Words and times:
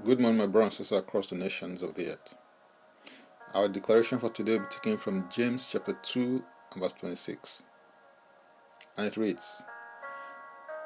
Good 0.00 0.20
morning, 0.20 0.38
my 0.38 0.46
brothers 0.46 0.78
and 0.78 0.86
sisters 0.86 0.98
across 1.00 1.26
the 1.28 1.36
nations 1.36 1.82
of 1.82 1.94
the 1.94 2.08
earth. 2.08 2.34
Our 3.52 3.68
declaration 3.68 4.18
for 4.18 4.30
today 4.30 4.52
will 4.52 4.60
be 4.60 4.66
taken 4.70 4.96
from 4.96 5.28
James 5.30 5.68
chapter 5.70 5.92
2 5.92 6.42
and 6.72 6.82
verse 6.82 6.94
26. 6.94 7.62
And 8.96 9.06
it 9.06 9.18
reads 9.18 9.62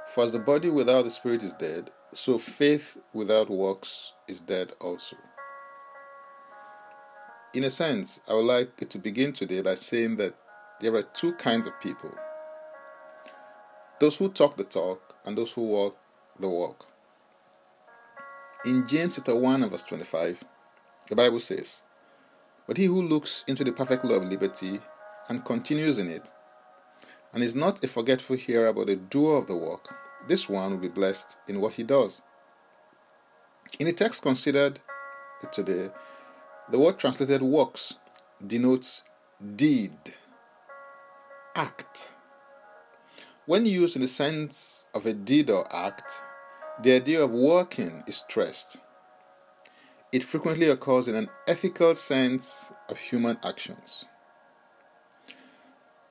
For 0.08 0.24
as 0.24 0.32
the 0.32 0.40
body 0.40 0.71
without 0.71 1.04
the 1.04 1.12
spirit 1.12 1.45
is 1.45 1.53
dead, 1.53 1.92
so 2.12 2.37
faith 2.37 2.98
without 3.12 3.48
works 3.48 4.12
is 4.27 4.41
dead 4.41 4.73
also. 4.80 5.16
In 7.54 7.62
a 7.62 7.70
sense, 7.70 8.18
I 8.29 8.34
would 8.34 8.45
like 8.45 8.88
to 8.88 8.98
begin 8.98 9.32
today 9.32 9.62
by 9.62 9.77
saying 9.77 10.16
that 10.16 10.34
there 10.80 10.95
are 10.96 11.02
two 11.02 11.32
kinds 11.34 11.68
of 11.68 11.80
people 11.80 12.11
those 14.00 14.16
who 14.16 14.29
talk 14.30 14.57
the 14.57 14.64
talk 14.64 15.14
and 15.25 15.38
those 15.38 15.52
who 15.52 15.62
walk 15.62 15.96
the 16.41 16.48
walk. 16.48 16.86
In 18.66 18.84
James 18.84 19.15
chapter 19.15 19.33
1 19.33 19.62
and 19.62 19.70
verse 19.70 19.84
25, 19.84 20.43
the 21.09 21.15
Bible 21.15 21.38
says, 21.38 21.84
But 22.66 22.77
he 22.77 22.87
who 22.87 23.01
looks 23.01 23.45
into 23.47 23.62
the 23.62 23.70
perfect 23.70 24.05
law 24.05 24.16
of 24.16 24.24
liberty 24.24 24.80
and 25.29 25.45
continues 25.45 25.98
in 25.98 26.11
it, 26.11 26.33
and 27.33 27.45
is 27.45 27.55
not 27.55 27.84
a 27.84 27.87
forgetful 27.87 28.34
hearer 28.34 28.73
but 28.73 28.91
a 28.91 28.97
doer 28.97 29.38
of 29.38 29.47
the 29.47 29.55
work, 29.55 29.95
this 30.27 30.48
one 30.48 30.73
will 30.73 30.79
be 30.79 30.88
blessed 30.88 31.38
in 31.47 31.60
what 31.60 31.74
he 31.74 31.84
does. 31.84 32.23
In 33.79 33.87
the 33.87 33.93
text 33.93 34.23
considered 34.23 34.80
today, 35.52 35.91
the 36.69 36.80
word 36.80 36.98
translated 36.98 37.43
works 37.43 37.98
denotes 38.45 39.05
deed, 39.55 39.95
act. 41.55 42.10
When 43.45 43.65
used 43.65 43.95
in 43.95 44.02
the 44.02 44.09
sense 44.09 44.87
of 44.93 45.07
a 45.07 45.12
deed 45.12 45.51
or 45.51 45.73
act, 45.73 46.21
the 46.83 46.93
idea 46.93 47.23
of 47.23 47.33
working 47.33 48.03
is 48.07 48.16
stressed. 48.16 48.79
It 50.13 50.23
frequently 50.23 50.69
occurs 50.69 51.09
in 51.09 51.15
an 51.15 51.29
ethical 51.49 51.95
sense 51.95 52.73
of 52.88 52.99
human 52.99 53.38
actions. 53.43 54.05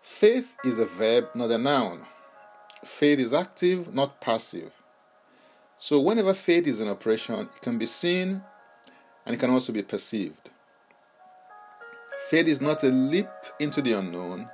Faith 0.01 0.57
is 0.63 0.79
a 0.79 0.85
verb, 0.85 1.29
not 1.35 1.51
a 1.51 1.57
noun. 1.57 2.05
Faith 2.83 3.19
is 3.19 3.33
active, 3.33 3.93
not 3.93 4.21
passive. 4.21 4.71
So, 5.77 5.99
whenever 5.99 6.33
faith 6.33 6.67
is 6.67 6.79
in 6.79 6.87
operation, 6.87 7.39
it 7.39 7.61
can 7.61 7.77
be 7.77 7.85
seen 7.85 8.41
and 9.25 9.35
it 9.35 9.39
can 9.39 9.49
also 9.49 9.73
be 9.73 9.81
perceived. 9.81 10.51
Faith 12.29 12.47
is 12.47 12.61
not 12.61 12.83
a 12.83 12.87
leap 12.87 13.29
into 13.59 13.81
the 13.81 13.93
unknown, 13.93 14.49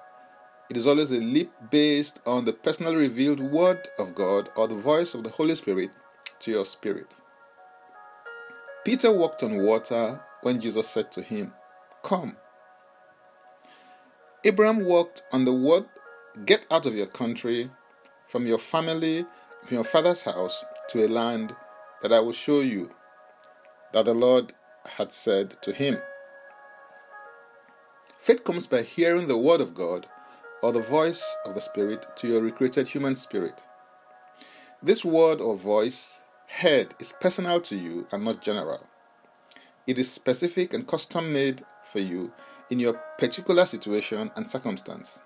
it 0.71 0.77
is 0.77 0.87
always 0.87 1.11
a 1.11 1.19
leap 1.19 1.51
based 1.69 2.21
on 2.25 2.45
the 2.45 2.53
personally 2.53 2.95
revealed 2.95 3.41
Word 3.41 3.89
of 3.99 4.15
God 4.15 4.49
or 4.55 4.69
the 4.69 4.75
voice 4.75 5.13
of 5.13 5.23
the 5.23 5.29
Holy 5.29 5.53
Spirit 5.55 5.91
to 6.41 6.51
your 6.51 6.65
spirit. 6.65 7.15
Peter 8.83 9.11
walked 9.11 9.43
on 9.43 9.63
water 9.63 10.21
when 10.41 10.59
Jesus 10.59 10.87
said 10.87 11.11
to 11.11 11.21
him, 11.21 11.53
Come. 12.03 12.35
Abraham 14.43 14.85
walked 14.85 15.23
on 15.31 15.45
the 15.45 15.53
word, 15.53 15.85
Get 16.45 16.65
out 16.71 16.85
of 16.85 16.95
your 16.95 17.07
country, 17.07 17.69
from 18.25 18.47
your 18.47 18.57
family, 18.57 19.25
from 19.65 19.75
your 19.75 19.83
father's 19.83 20.23
house, 20.23 20.63
to 20.89 21.05
a 21.05 21.07
land 21.07 21.55
that 22.01 22.11
I 22.11 22.19
will 22.19 22.31
show 22.31 22.61
you, 22.61 22.89
that 23.93 24.05
the 24.05 24.13
Lord 24.15 24.53
had 24.85 25.11
said 25.11 25.61
to 25.61 25.71
him. 25.71 25.97
Faith 28.17 28.43
comes 28.43 28.65
by 28.65 28.81
hearing 28.81 29.27
the 29.27 29.37
word 29.37 29.61
of 29.61 29.73
God 29.73 30.07
or 30.63 30.71
the 30.71 30.81
voice 30.81 31.35
of 31.45 31.53
the 31.53 31.61
Spirit 31.61 32.05
to 32.17 32.27
your 32.27 32.41
recreated 32.41 32.87
human 32.87 33.15
spirit. 33.15 33.63
This 34.81 35.05
word 35.05 35.41
or 35.41 35.57
voice 35.57 36.20
head 36.51 36.93
is 36.99 37.13
personal 37.13 37.61
to 37.61 37.77
you 37.77 38.05
and 38.11 38.25
not 38.25 38.41
general. 38.41 38.85
It 39.87 39.97
is 39.97 40.11
specific 40.11 40.73
and 40.73 40.85
custom 40.85 41.31
made 41.31 41.63
for 41.85 41.99
you 41.99 42.33
in 42.69 42.77
your 42.77 42.93
particular 43.17 43.65
situation 43.65 44.29
and 44.35 44.49
circumstance. 44.49 45.21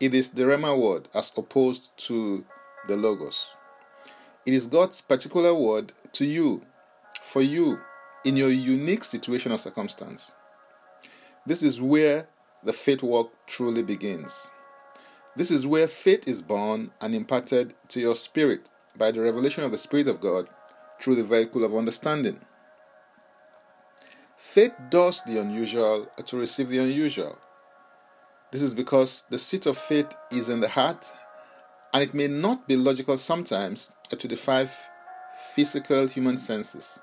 It 0.00 0.14
is 0.14 0.30
the 0.30 0.44
Rhema 0.44 0.76
word 0.76 1.08
as 1.14 1.30
opposed 1.36 1.94
to 2.08 2.44
the 2.88 2.96
Logos. 2.96 3.54
It 4.46 4.54
is 4.54 4.66
God's 4.66 5.02
particular 5.02 5.54
word 5.54 5.92
to 6.12 6.24
you, 6.24 6.62
for 7.22 7.42
you, 7.42 7.78
in 8.24 8.36
your 8.36 8.50
unique 8.50 9.04
situation 9.04 9.52
or 9.52 9.58
circumstance. 9.58 10.32
This 11.44 11.62
is 11.62 11.82
where 11.82 12.26
the 12.64 12.72
faith 12.72 13.02
walk 13.02 13.30
truly 13.46 13.82
begins. 13.82 14.50
This 15.36 15.50
is 15.50 15.66
where 15.66 15.86
faith 15.86 16.26
is 16.26 16.40
born 16.40 16.92
and 17.02 17.14
imparted 17.14 17.74
to 17.88 18.00
your 18.00 18.16
spirit 18.16 18.69
by 18.96 19.10
the 19.10 19.20
revelation 19.20 19.64
of 19.64 19.70
the 19.70 19.78
Spirit 19.78 20.08
of 20.08 20.20
God 20.20 20.48
through 21.00 21.16
the 21.16 21.24
vehicle 21.24 21.64
of 21.64 21.74
understanding. 21.74 22.40
Faith 24.36 24.72
does 24.90 25.22
the 25.24 25.38
unusual 25.38 26.06
to 26.26 26.36
receive 26.36 26.68
the 26.68 26.78
unusual. 26.78 27.38
This 28.50 28.62
is 28.62 28.74
because 28.74 29.24
the 29.30 29.38
seat 29.38 29.66
of 29.66 29.78
faith 29.78 30.16
is 30.32 30.48
in 30.48 30.60
the 30.60 30.68
heart, 30.68 31.12
and 31.92 32.02
it 32.02 32.14
may 32.14 32.26
not 32.26 32.66
be 32.66 32.76
logical 32.76 33.16
sometimes 33.16 33.90
to 34.08 34.26
the 34.26 34.36
five 34.36 34.72
physical 35.54 36.06
human 36.08 36.36
senses. 36.36 36.98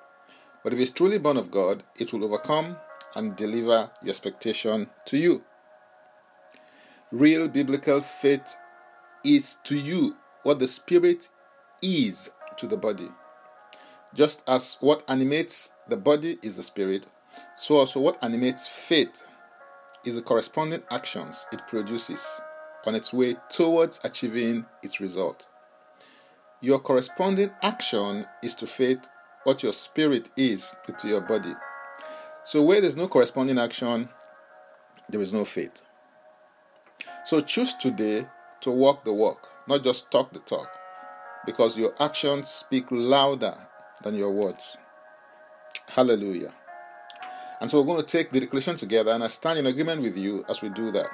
But 0.64 0.74
if 0.74 0.80
it's 0.80 0.92
truly 0.92 1.20
born 1.20 1.38
of 1.38 1.52
God, 1.52 1.84
it 1.98 2.12
will 2.12 2.26
overcome 2.26 2.78
and 3.16 3.36
deliver 3.36 3.90
your 4.02 4.10
expectation 4.10 4.90
to 5.06 5.18
you. 5.18 5.44
Real 7.12 7.48
biblical 7.48 8.02
faith 8.02 8.58
is 9.24 9.56
to 9.64 9.78
you 9.78 10.18
what 10.44 10.60
the 10.60 10.68
Spirit 10.68 11.30
is 11.82 12.32
to 12.58 12.68
the 12.68 12.78
body. 12.78 13.10
Just 14.14 14.44
as 14.48 14.78
what 14.80 15.04
animates 15.08 15.72
the 15.90 15.98
body 15.98 16.38
is 16.42 16.56
the 16.56 16.64
spirit, 16.64 17.08
so 17.56 17.76
also 17.76 18.00
what 18.00 18.18
animates 18.24 18.68
faith 18.68 19.24
is 20.06 20.16
the 20.16 20.22
corresponding 20.22 20.82
actions 20.90 21.46
it 21.52 21.68
produces 21.68 22.26
on 22.86 22.96
its 22.96 23.12
way 23.14 23.36
towards 23.50 24.00
achieving 24.04 24.66
its 24.82 25.00
result. 25.00 25.48
Your 26.62 26.80
corresponding 26.80 27.52
action 27.62 28.26
is 28.42 28.56
to 28.56 28.68
faith 28.68 29.08
what 29.44 29.62
your 29.62 29.74
spirit 29.74 30.30
is 30.36 30.76
to 30.98 31.08
your 31.08 31.22
body. 31.22 31.54
So, 32.44 32.64
where 32.64 32.82
there's 32.82 32.96
no 32.96 33.08
corresponding 33.08 33.60
action, 33.60 34.10
there 35.10 35.22
is 35.22 35.34
no 35.34 35.46
faith. 35.46 35.82
So, 37.26 37.42
choose 37.42 37.74
today 37.74 38.28
to 38.62 38.72
walk 38.72 39.04
the 39.04 39.14
walk, 39.14 39.50
not 39.68 39.84
just 39.84 40.10
talk 40.10 40.32
the 40.32 40.40
talk 40.40 40.70
because 41.48 41.76
your 41.76 41.96
actions 42.00 42.48
speak 42.48 42.86
louder 42.92 43.56
than 44.04 44.14
your 44.14 44.30
words. 44.30 44.78
Hallelujah. 45.88 46.54
And 47.60 47.72
so 47.72 47.82
we're 47.82 47.88
going 47.88 48.06
to 48.06 48.18
take 48.18 48.32
the 48.32 48.40
declaration 48.40 48.76
together, 48.76 49.12
and 49.12 49.24
I 49.24 49.30
stand 49.30 49.58
in 49.58 49.66
agreement 49.66 50.04
with 50.04 50.16
you 50.16 50.46
as 50.48 50.62
we 50.62 50.70
do 50.70 50.92
that. 50.92 51.08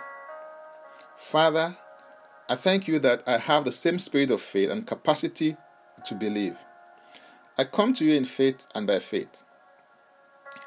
Father, 1.15 1.77
I 2.49 2.55
thank 2.55 2.87
you 2.87 2.99
that 2.99 3.23
I 3.25 3.37
have 3.37 3.63
the 3.63 3.71
same 3.71 3.99
spirit 3.99 4.31
of 4.31 4.41
faith 4.41 4.69
and 4.69 4.85
capacity 4.85 5.55
to 6.05 6.15
believe. 6.15 6.57
I 7.57 7.63
come 7.63 7.93
to 7.93 8.03
you 8.03 8.15
in 8.15 8.25
faith 8.25 8.65
and 8.75 8.85
by 8.85 8.99
faith. 8.99 9.43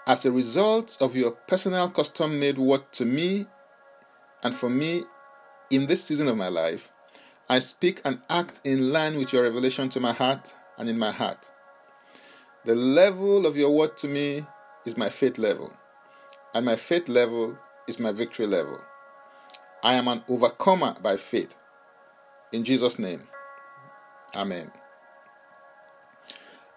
As 0.06 0.24
a 0.24 0.32
result 0.32 0.96
of 1.00 1.16
your 1.16 1.32
personal 1.32 1.90
custom 1.90 2.38
made 2.38 2.56
word 2.56 2.90
to 2.92 3.04
me 3.04 3.46
and 4.42 4.54
for 4.54 4.70
me 4.70 5.02
in 5.70 5.86
this 5.86 6.04
season 6.04 6.28
of 6.28 6.36
my 6.36 6.48
life, 6.48 6.90
I 7.48 7.60
speak 7.60 8.00
and 8.04 8.20
act 8.28 8.60
in 8.64 8.92
line 8.92 9.16
with 9.16 9.32
your 9.32 9.44
revelation 9.44 9.88
to 9.90 10.00
my 10.00 10.12
heart 10.12 10.56
and 10.78 10.88
in 10.88 10.98
my 10.98 11.12
heart. 11.12 11.50
The 12.64 12.74
level 12.74 13.46
of 13.46 13.56
your 13.56 13.70
word 13.70 13.96
to 13.98 14.08
me 14.08 14.44
is 14.84 14.96
my 14.96 15.08
faith 15.08 15.38
level, 15.38 15.72
and 16.54 16.66
my 16.66 16.74
faith 16.74 17.08
level 17.08 17.56
is 17.86 18.00
my 18.00 18.10
victory 18.10 18.48
level. 18.48 18.80
I 19.84 19.94
am 19.94 20.08
an 20.08 20.24
overcomer 20.28 20.96
by 21.00 21.16
faith. 21.16 21.56
In 22.50 22.64
Jesus' 22.64 22.98
name, 22.98 23.28
Amen. 24.34 24.72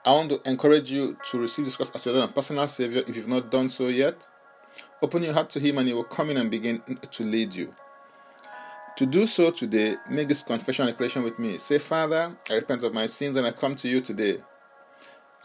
I 0.06 0.14
want 0.14 0.30
to 0.30 0.42
encourage 0.50 0.92
you 0.92 1.18
to 1.32 1.40
receive 1.40 1.66
this 1.66 1.76
Christ 1.76 1.96
as 1.96 2.06
your 2.06 2.28
personal 2.28 2.68
Savior 2.68 3.04
if 3.08 3.16
you've 3.16 3.28
not 3.28 3.50
done 3.50 3.70
so 3.70 3.88
yet. 3.88 4.28
Open 5.02 5.24
your 5.24 5.34
heart 5.34 5.50
to 5.52 5.60
Him 5.60 5.80
and 5.80 5.88
He 5.88 5.94
will 5.96 6.04
come 6.04 6.30
in 6.30 6.38
and 6.38 6.52
begin 6.52 6.82
to 7.12 7.24
lead 7.24 7.54
you. 7.54 7.74
To 9.00 9.06
do 9.06 9.26
so 9.26 9.50
today, 9.50 9.96
make 10.10 10.28
this 10.28 10.44
confession 10.44 10.86
and 10.86 10.94
declaration 10.94 11.24
with 11.24 11.40
me. 11.40 11.58
Say, 11.58 11.80
Father, 11.80 12.36
I 12.50 12.56
repent 12.56 12.84
of 12.84 12.94
my 12.94 13.06
sins 13.06 13.38
and 13.38 13.48
I 13.48 13.52
come 13.52 13.74
to 13.76 13.88
you 13.88 14.02
today. 14.02 14.40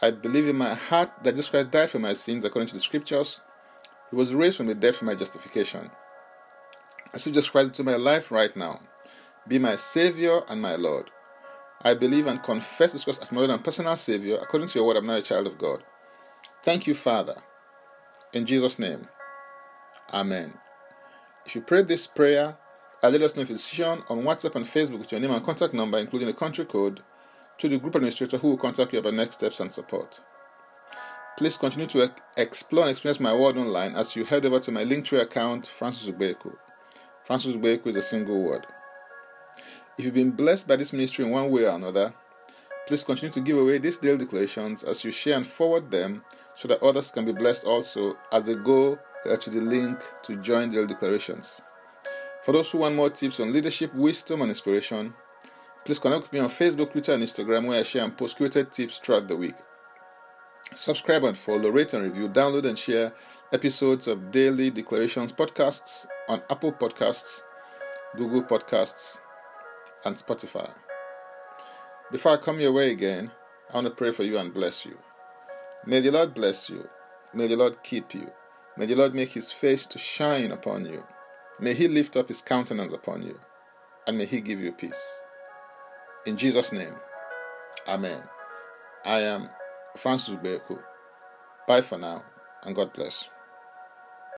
I 0.01 0.11
believe 0.11 0.49
in 0.49 0.57
my 0.57 0.73
heart 0.73 1.09
that 1.23 1.35
Jesus 1.35 1.47
Christ 1.47 1.71
died 1.71 1.89
for 1.89 1.99
my 1.99 2.11
sins 2.11 2.43
according 2.43 2.67
to 2.67 2.73
the 2.73 2.81
scriptures. 2.81 3.39
He 4.09 4.17
was 4.17 4.33
raised 4.33 4.57
from 4.57 4.65
the 4.65 4.75
dead 4.75 4.93
for 4.93 5.05
my 5.05 5.15
justification. 5.15 5.89
I 5.89 7.09
receive 7.13 7.33
Jesus 7.33 7.49
Christ 7.49 7.67
into 7.67 7.85
my 7.85 7.95
life 7.95 8.29
right 8.29 8.53
now. 8.57 8.81
Be 9.47 9.57
my 9.57 9.77
Savior 9.77 10.41
and 10.49 10.61
my 10.61 10.75
Lord. 10.75 11.09
I 11.81 11.93
believe 11.93 12.27
and 12.27 12.43
confess 12.43 12.91
this 12.91 13.05
Christ 13.05 13.23
as 13.23 13.31
my 13.31 13.37
Lord 13.37 13.51
and 13.51 13.63
personal 13.63 13.95
Savior. 13.95 14.37
According 14.41 14.67
to 14.67 14.79
your 14.79 14.87
word, 14.89 14.97
I'm 14.97 15.07
now 15.07 15.15
a 15.15 15.21
child 15.21 15.47
of 15.47 15.57
God. 15.57 15.81
Thank 16.61 16.87
you, 16.87 16.93
Father. 16.93 17.37
In 18.33 18.45
Jesus' 18.45 18.79
name. 18.79 19.07
Amen. 20.11 20.55
If 21.45 21.55
you 21.55 21.61
prayed 21.61 21.87
this 21.87 22.05
prayer, 22.05 22.57
uh, 23.05 23.09
let 23.09 23.21
us 23.21 23.35
know 23.35 23.43
if 23.43 23.51
it's 23.51 23.67
Sean 23.67 24.03
on 24.09 24.23
WhatsApp 24.23 24.55
and 24.55 24.65
Facebook 24.65 24.97
with 24.97 25.11
your 25.11 25.21
name 25.21 25.29
and 25.29 25.45
contact 25.45 25.75
number, 25.75 25.99
including 25.99 26.27
the 26.27 26.33
country 26.33 26.65
code, 26.65 27.01
to 27.59 27.69
the 27.69 27.77
group 27.77 27.93
administrator 27.93 28.37
who 28.37 28.49
will 28.49 28.57
contact 28.57 28.93
you 28.93 28.99
about 28.99 29.13
next 29.13 29.35
steps 29.35 29.59
and 29.59 29.71
support. 29.71 30.19
Please 31.37 31.55
continue 31.55 31.85
to 31.87 32.11
explore 32.37 32.85
and 32.85 32.91
experience 32.91 33.19
my 33.19 33.33
word 33.33 33.57
online 33.57 33.93
as 33.93 34.15
you 34.15 34.25
head 34.25 34.43
over 34.43 34.59
to 34.59 34.71
my 34.71 34.83
Linktree 34.83 35.21
account, 35.21 35.67
Francis 35.67 36.09
Ubeku. 36.09 36.55
Francis 37.25 37.55
Ubeku 37.55 37.87
is 37.87 37.95
a 37.95 38.01
single 38.01 38.41
word. 38.41 38.65
If 39.99 40.05
you've 40.05 40.13
been 40.15 40.31
blessed 40.31 40.67
by 40.67 40.75
this 40.75 40.91
ministry 40.91 41.25
in 41.25 41.31
one 41.31 41.51
way 41.51 41.65
or 41.65 41.75
another, 41.75 42.11
please 42.87 43.03
continue 43.03 43.33
to 43.33 43.41
give 43.41 43.57
away 43.57 43.77
these 43.77 43.97
daily 43.97 44.17
declarations 44.17 44.83
as 44.83 45.03
you 45.03 45.11
share 45.11 45.37
and 45.37 45.45
forward 45.45 45.91
them 45.91 46.23
so 46.55 46.67
that 46.69 46.81
others 46.81 47.11
can 47.11 47.25
be 47.25 47.33
blessed 47.33 47.65
also 47.65 48.17
as 48.31 48.45
they 48.45 48.55
go 48.55 48.97
to 49.39 49.49
the 49.49 49.61
link 49.61 49.99
to 50.23 50.37
join 50.37 50.71
daily 50.71 50.87
declarations. 50.87 51.61
For 52.45 52.51
those 52.51 52.69
who 52.69 52.77
want 52.77 52.93
more 52.93 53.09
tips 53.09 53.39
on 53.39 53.51
leadership, 53.51 53.91
wisdom, 53.95 54.43
and 54.43 54.51
inspiration, 54.51 55.15
please 55.83 55.97
connect 55.97 56.21
with 56.21 56.33
me 56.33 56.39
on 56.41 56.47
Facebook, 56.49 56.91
Twitter, 56.91 57.13
and 57.13 57.23
Instagram 57.23 57.65
where 57.65 57.79
I 57.79 57.83
share 57.83 58.03
and 58.03 58.15
post 58.15 58.37
created 58.37 58.71
tips 58.71 58.99
throughout 58.99 59.27
the 59.27 59.35
week. 59.35 59.55
Subscribe 60.75 61.23
and 61.23 61.35
follow, 61.35 61.71
rate 61.71 61.93
and 61.93 62.03
review, 62.03 62.29
download 62.29 62.67
and 62.67 62.77
share 62.77 63.11
episodes 63.51 64.05
of 64.05 64.29
Daily 64.29 64.69
Declarations 64.69 65.31
podcasts 65.31 66.05
on 66.29 66.43
Apple 66.51 66.71
Podcasts, 66.71 67.41
Google 68.15 68.43
Podcasts, 68.43 69.17
and 70.05 70.15
Spotify. 70.15 70.71
Before 72.11 72.33
I 72.33 72.37
come 72.37 72.59
your 72.59 72.73
way 72.73 72.91
again, 72.91 73.31
I 73.71 73.77
want 73.77 73.87
to 73.87 73.93
pray 73.93 74.11
for 74.11 74.21
you 74.21 74.37
and 74.37 74.53
bless 74.53 74.85
you. 74.85 74.99
May 75.87 75.99
the 75.99 76.11
Lord 76.11 76.35
bless 76.35 76.69
you. 76.69 76.87
May 77.33 77.47
the 77.47 77.57
Lord 77.57 77.81
keep 77.81 78.13
you. 78.13 78.29
May 78.77 78.85
the 78.85 78.95
Lord 78.95 79.15
make 79.15 79.31
his 79.31 79.51
face 79.51 79.87
to 79.87 79.97
shine 79.97 80.51
upon 80.51 80.85
you. 80.85 81.03
May 81.59 81.73
he 81.73 81.87
lift 81.87 82.17
up 82.17 82.27
his 82.27 82.41
countenance 82.41 82.93
upon 82.93 83.23
you. 83.23 83.39
And 84.07 84.17
may 84.17 84.25
he 84.25 84.41
give 84.41 84.59
you 84.59 84.71
peace. 84.71 85.21
In 86.25 86.37
Jesus' 86.37 86.71
name, 86.71 86.95
Amen. 87.87 88.23
I 89.05 89.21
am 89.21 89.49
Francis 89.95 90.35
Ubeku. 90.35 90.81
Bye 91.67 91.81
for 91.81 91.97
now, 91.99 92.23
and 92.63 92.75
God 92.75 92.93
bless. 92.93 93.29